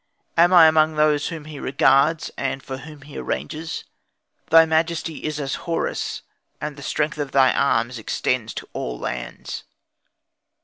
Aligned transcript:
Am 0.35 0.51
I 0.51 0.65
among 0.65 0.95
those 0.95 1.27
whom 1.27 1.45
he 1.45 1.59
regards, 1.59 2.31
and 2.35 2.63
for 2.63 2.77
whom 2.77 3.03
he 3.03 3.19
arranges? 3.19 3.83
Thy 4.49 4.65
majesty 4.65 5.25
is 5.25 5.39
as 5.39 5.53
Horus, 5.69 6.23
and 6.59 6.75
the 6.75 6.81
strength 6.81 7.19
of 7.19 7.33
thy 7.33 7.53
arms 7.53 7.99
extends 7.99 8.55
to 8.55 8.69
all 8.73 8.97
lands. 8.97 9.63